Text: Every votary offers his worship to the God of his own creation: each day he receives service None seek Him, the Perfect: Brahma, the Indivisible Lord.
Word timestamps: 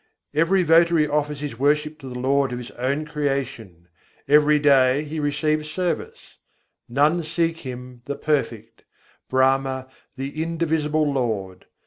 Every 0.33 0.63
votary 0.63 1.07
offers 1.07 1.41
his 1.41 1.59
worship 1.59 1.99
to 1.99 2.09
the 2.09 2.19
God 2.19 2.51
of 2.51 2.57
his 2.57 2.71
own 2.71 3.05
creation: 3.05 3.87
each 4.27 4.61
day 4.63 5.03
he 5.03 5.19
receives 5.19 5.69
service 5.69 6.37
None 6.89 7.21
seek 7.21 7.57
Him, 7.59 8.01
the 8.05 8.15
Perfect: 8.15 8.83
Brahma, 9.29 9.89
the 10.15 10.41
Indivisible 10.41 11.05
Lord. 11.13 11.67